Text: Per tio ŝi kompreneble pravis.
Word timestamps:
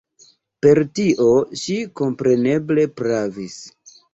Per 0.65 0.81
tio 0.99 1.27
ŝi 1.65 1.77
kompreneble 2.01 2.89
pravis. 3.03 3.63